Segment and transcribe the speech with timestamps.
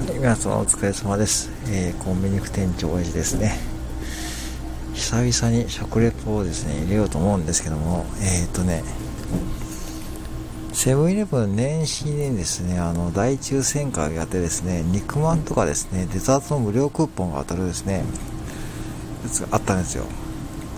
[0.00, 1.50] 皆様お疲れ様です。
[1.68, 3.56] えーコンビニ副店長親父ですね。
[4.92, 8.82] 久々に食レポをですね、入れようと思うんですけども、えっ、とね、
[10.72, 18.02] セブンイレブン年始にですね、あの、大抽選会をやってですね、肉まんとかですね、デザートの無料クーポンが当たるですね、
[19.22, 20.04] やつがあったんですよ。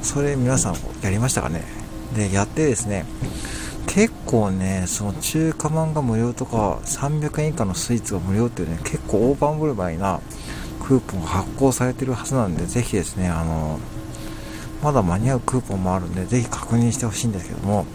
[0.02, 1.64] それ皆さんやりましたかね？
[2.14, 3.06] で、やってですね、
[3.86, 10.20] 結構ね、その中華まんが無料とか、300円以下のスイーツが無料っていうね、結構大盤振る舞いな
[10.82, 13.78] クーポンが発行されてるはずなんで、ぜひですね、あの、
[14.82, 17.86] まだ間に合うクーポンもあるんで、ぜひ確認してほしいんですけども、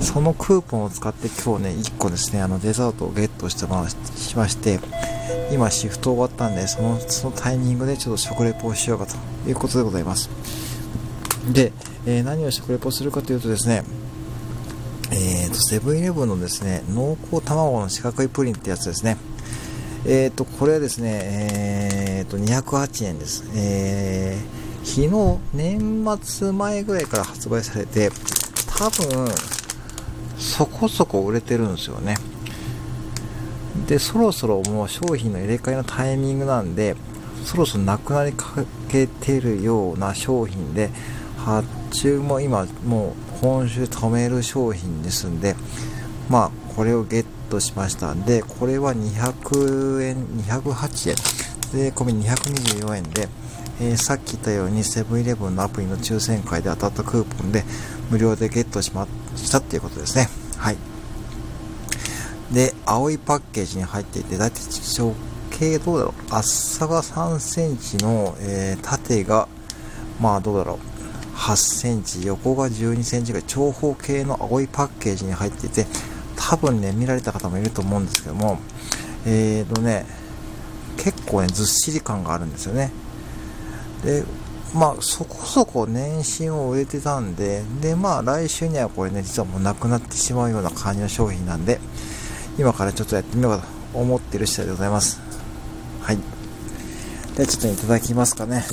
[0.00, 4.80] そのクーポンを使って今日ね、1個ですね、あのデザートをゲットしてましまして、
[5.52, 9.16] 今シフト終わったんで、その、そのタイミングでちょっと食レポをしようかと
[9.48, 10.30] いうことでございます。
[11.52, 11.72] で、
[12.06, 13.84] えー何を食レポするかというとですね、
[15.14, 19.18] えーと、セブンイレブンのですね、濃厚卵の四角いプリンってやつですね。
[20.06, 23.44] えーと、これはですね、えーと、208円です。
[23.54, 28.10] えー、昨日、年末前ぐらいから発売されて、
[28.78, 29.28] 多分、
[30.38, 32.16] そこそこ売れてるんですよね。
[33.86, 36.96] で、そろそろもう商品の入れ替えのタイミングなんで、
[37.44, 40.88] そろそろなくなりかけてるような商品で、
[41.36, 45.56] 発注も今もう今週止める商品ですんで、
[46.30, 51.16] まあ、これをゲットしましたんで、これは200円、208円、
[51.72, 53.28] 税込み224円で、
[53.80, 57.64] えーさっき言ったようにセブンイレブンのアプリの抽選会で当たったクーポンで
[58.10, 60.28] 無料でゲットしましたっていうことですね。
[60.56, 60.76] はい。
[62.52, 64.62] で、青いパッケージに入っていて、だいたい
[64.96, 65.14] 直
[65.50, 66.34] 径どうだろう？
[66.34, 66.48] 厚
[66.78, 69.48] さが3センチの、えー縦が、
[70.20, 70.78] まあどうだろう？
[71.42, 75.86] 8センチ、横が12センチぐらい、長方形の青いパッケージに入っていて、
[76.36, 78.60] 多分ね、見られた方もいると思うんですけども、
[79.26, 80.06] えーとね、
[80.96, 82.92] 結構ね、ずっしり感があるんですよね。
[84.04, 84.22] で、
[84.72, 91.80] まあ、そこそこ年始を売れてたんで、で、まあ、来週にはこれね、実はもうなくなってしまうような感じの商品なんで、
[92.56, 95.20] 今からちょっとやってみようかと思ってる次第でございます。
[96.02, 96.18] はい。
[97.34, 98.64] ではちょっといただきますかね。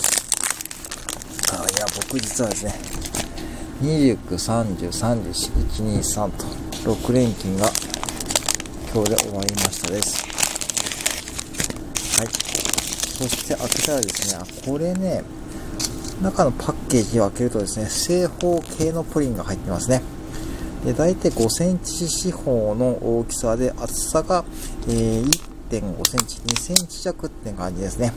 [2.10, 2.74] あいや、僕実はですね、
[3.82, 6.46] 29、30、31、1、2、3と、
[6.96, 7.70] 6連勤が
[8.94, 10.26] 今日で終わりましたです。
[12.18, 12.28] はい。
[12.28, 15.24] そして開けたらですね、あ、これね、
[16.22, 20.02] 中のパッケージを開けるとですね、正方形のプリンが入ってますね。
[20.86, 24.44] で、大体5センチ四方の大きさで、厚さが、
[24.88, 25.22] え
[25.72, 28.14] 1.5センチ、2センチ弱って感じですね。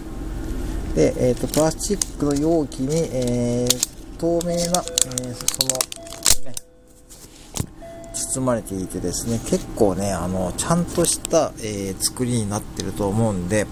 [0.94, 6.54] で、えっ、と、プラスチックの容器に、えー透明な、えーその、ね、
[8.14, 13.66] 包まれていてですね、結構ね、あの、ちゃんとした、えー作りになってると思うんで、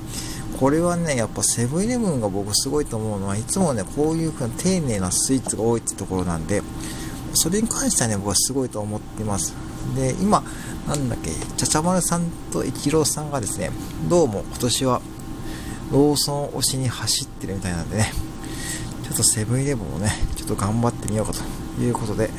[0.59, 6.63] これはね、やっぱセブンイレブンが僕すごいと思うのは、いつもね、こういう風に丁寧なスイーツが多いってところなんで、
[7.35, 9.55] それに関してはね、僕はすごいと思ってます。
[9.95, 10.43] で、今、
[10.89, 13.71] なんだっけ、ちゃちゃまるさんとイチローさんがですね、
[14.09, 15.01] どうも今年は
[15.91, 18.13] ローソン推しに走ってるみたいなんでね、
[19.03, 22.31] ちょっとセブンイレブンをね、ちょっと頑張ってみようかということで、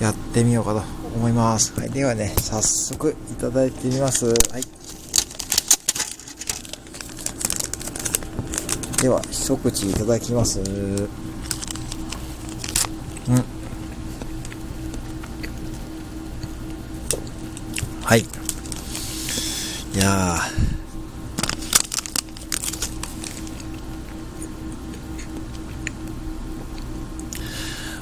[0.00, 0.82] やってみようかと
[1.14, 1.78] 思います。
[1.78, 4.26] はい、ではね、早速いただいてみます。
[4.26, 4.34] はい。
[9.02, 10.60] では、一口いただきます。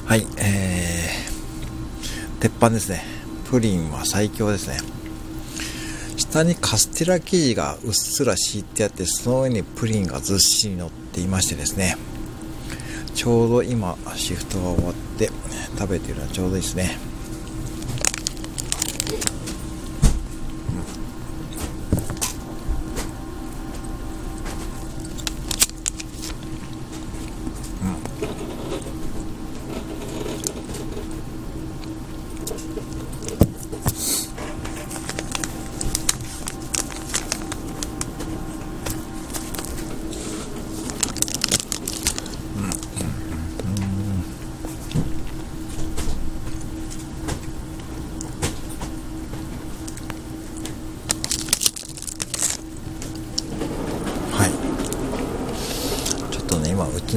[0.09, 3.03] はい、えー、鉄板ですね。
[3.51, 4.77] プリンは最強ですね。
[6.17, 11.95] 下にカステラ生地がうっすら敷いてあって、その上にプリンがずっしり乗っていましてですね。
[13.13, 15.29] ちょうど今、シフトが終わって
[15.77, 16.97] 食べてるのはちょうどいいですね。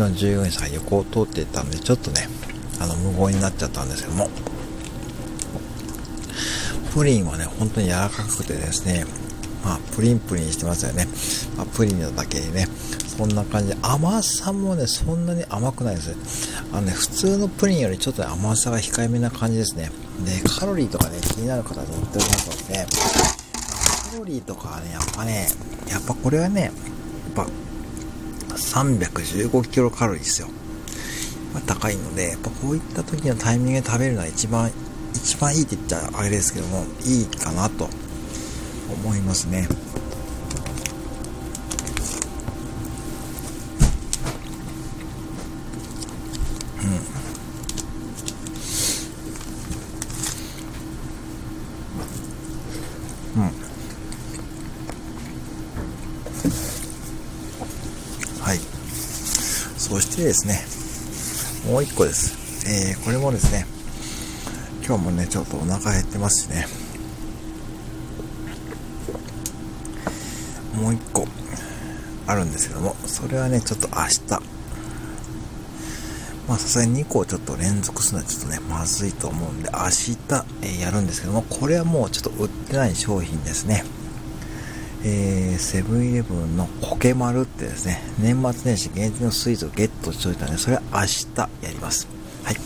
[0.08, 2.28] の従業員さん横を通っていったんで、ちょっとね、
[2.80, 4.28] あの、無言になっちゃったんですけども、
[6.94, 9.04] プリンはね、本当に柔らかくてですね、
[9.64, 11.06] まあ、プリンプリンしてますよね。
[11.56, 12.68] まあ、プリンのだけでね。
[13.16, 16.14] そんな感じで、甘さもね、そんなに甘くないです。
[16.72, 19.90] あのね、普通のプリンよりちょっと、ね、甘さが控えめな感じですね。
[20.24, 22.86] で、カロリーとかね、気になる方は載っておりますので、
[24.10, 25.48] カロリーとかはね、やっぱね、
[25.88, 26.72] やっぱこれはね、やっ
[27.34, 27.46] ぱ、
[28.56, 30.48] 315キロカロリーですよ。
[31.54, 34.70] まあ、高いので、やっぱこういった時のタイミングで食べるのは一番、
[35.14, 37.88] 一番いいって言ったらあれですけども、いいかなと
[38.92, 39.68] 思いますね。
[58.42, 58.58] はい。
[59.78, 62.68] そしてですね、もう一個です。
[62.68, 63.66] えー、これもですね、
[64.84, 66.66] 今日もね、ちょっとお腹減ってますしね、
[70.74, 71.24] もう一個
[72.26, 74.30] あるんですけども、それはね、ちょっと明日、
[76.48, 80.18] まあさすがに2個ちょっと連続するのはちょっとね、まずいと思うんで、明日、
[80.62, 83.84] えー、やるんですけども、これはもうちょっと売ってない商品ですね。
[85.04, 92.08] えー、セブンイレブンのコケマルってですね、年末年始限定のスイーツをゲットしておいたので、それは明日やります。
[92.44, 92.56] はい。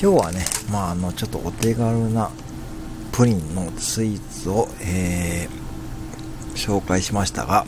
[0.00, 2.30] 今日はね、まあ、あの、ちょっとお手軽な
[3.12, 7.66] プリンのスイーツを、えー、紹介しましたが、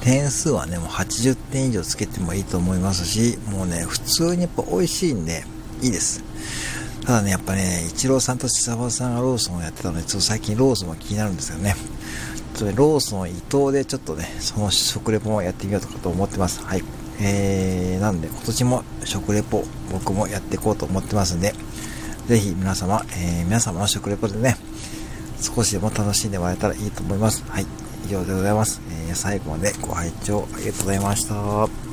[0.00, 5.44] 点数はね、もう80点以上つけてもいいと思いますし、もうね、普通にやっぱ美味しいんで、
[5.82, 6.29] いいです。
[7.04, 11.74] ただね、やっぱね、イチローさんと千沢さんがローソンをやってたので、ちょっと最近ローソンが気になるんですよね。
[12.54, 16.62] ちょっとね、ローソン伊藤でちょっとね、その食レポもやってみようとかと思ってます。
[16.62, 16.82] はい。
[17.22, 21.54] えー、なんで今年も食レポ僕もやっていこうと思ってますんで、
[22.26, 24.56] ぜひ皆様、えー、皆様の食レポでね、
[25.40, 27.44] 少しでも楽しんでもらえたらいいと思います。
[27.48, 27.66] はい。
[28.06, 28.80] 以上でございます。
[29.08, 31.89] えー、最後までご拝聴ありがとうございました。